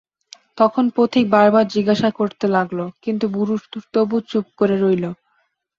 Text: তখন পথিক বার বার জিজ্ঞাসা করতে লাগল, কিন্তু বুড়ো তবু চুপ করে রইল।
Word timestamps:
তখন 0.57 0.85
পথিক 0.95 1.25
বার 1.29 1.47
বার 1.51 1.65
জিজ্ঞাসা 1.67 2.09
করতে 2.11 2.45
লাগল, 2.47 2.79
কিন্তু 3.03 3.25
বুড়ো 3.27 3.55
তবু 3.93 4.17
চুপ 4.29 4.45
করে 4.59 4.75
রইল। 4.77 5.05